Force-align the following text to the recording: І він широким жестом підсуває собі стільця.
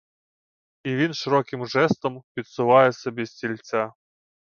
І 0.83 0.95
він 0.95 1.13
широким 1.13 1.67
жестом 1.67 2.23
підсуває 2.33 2.93
собі 2.93 3.25
стільця. 3.25 3.91